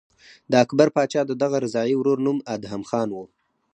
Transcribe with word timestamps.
د 0.51 0.53
اکبر 0.63 0.87
پاچا 0.95 1.21
د 1.27 1.31
دغه 1.41 1.57
رضاعي 1.65 1.93
ورور 1.97 2.17
نوم 2.25 2.37
ادهم 2.55 2.81
خان 2.89 3.09
و. 3.13 3.17